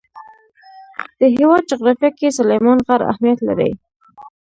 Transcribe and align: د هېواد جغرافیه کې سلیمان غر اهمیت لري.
د 1.19 1.21
هېواد 1.35 1.63
جغرافیه 1.71 2.11
کې 2.17 2.35
سلیمان 2.37 2.79
غر 2.87 3.01
اهمیت 3.11 3.39
لري. 3.47 3.69